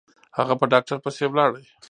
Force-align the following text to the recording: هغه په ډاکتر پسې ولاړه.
هغه 0.37 0.53
په 0.59 0.65
ډاکتر 0.71 0.97
پسې 1.03 1.23
ولاړه. 1.27 1.61